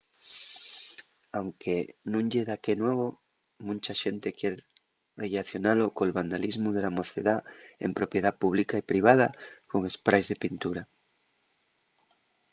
[1.39, 1.75] anque
[2.11, 3.07] nun ye daqué nuevo
[3.65, 4.55] muncha xente quier
[5.21, 7.35] rellacionalo col vandalismu de la mocedá
[7.85, 9.27] en propiedá pública y privada
[9.69, 10.81] con espráis de pintura